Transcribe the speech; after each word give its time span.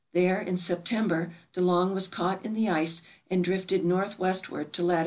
There, 0.13 0.41
in 0.41 0.57
September, 0.57 1.31
De 1.53 1.61
Long 1.61 1.93
was 1.93 2.07
caught 2.07 2.43
in 2.43 2.53
the 2.53 2.69
ice 2.69 3.03
and 3.29 3.43
drifted 3.43 3.85
northwestward 3.85 4.73
to 4.73 4.81
lat. 4.81 4.99